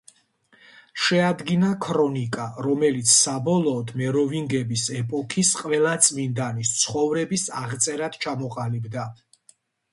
შეადგინა 1.07 1.67
ქრონიკა, 1.85 2.47
რომელიც, 2.67 3.11
საბოლოოდ, 3.17 3.93
მეროვინგების 4.03 4.87
ეპოქის 5.01 5.53
ყველა 5.61 5.95
წმინდანის 6.09 6.75
ცხოვრების 6.83 7.47
აღწერად 7.65 8.21
ჩამოყალიბდა. 8.27 9.09